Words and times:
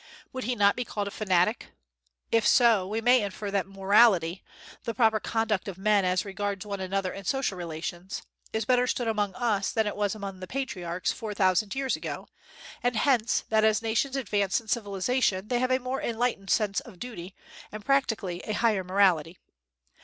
Would 0.33 0.45
he 0.45 0.55
not 0.55 0.75
be 0.75 0.83
called 0.83 1.07
a 1.07 1.11
fanatic? 1.11 1.67
If 2.31 2.47
so, 2.47 2.87
we 2.87 3.01
may 3.01 3.21
infer 3.21 3.51
that 3.51 3.67
morality 3.67 4.43
the 4.83 4.95
proper 4.95 5.19
conduct 5.19 5.67
of 5.67 5.77
men 5.77 6.05
as 6.05 6.25
regards 6.25 6.65
one 6.65 6.79
another 6.79 7.13
in 7.13 7.23
social 7.23 7.55
relations 7.55 8.23
is 8.51 8.65
better 8.65 8.81
understood 8.81 9.07
among 9.07 9.35
us 9.35 9.71
than 9.71 9.85
it 9.85 9.95
was 9.95 10.15
among 10.15 10.39
the 10.39 10.47
patriarchs 10.47 11.11
four 11.11 11.35
thousand 11.35 11.75
years 11.75 11.95
ago; 11.95 12.27
and 12.81 12.95
hence, 12.95 13.43
that 13.49 13.63
as 13.63 13.83
nations 13.83 14.15
advance 14.15 14.59
in 14.59 14.67
civilization 14.67 15.49
they 15.49 15.59
have 15.59 15.69
a 15.69 15.77
more 15.77 16.01
enlightened 16.01 16.49
sense 16.49 16.79
of 16.79 16.97
duty, 16.97 17.35
and 17.71 17.85
practically 17.85 18.41
a 18.45 18.53
higher 18.53 18.83
morality. 18.83 19.37